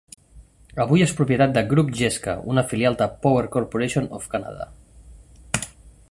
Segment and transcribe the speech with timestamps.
[0.83, 4.67] Avui és propietat de Groupe Gesca, una filial de Power Corporation of Canada.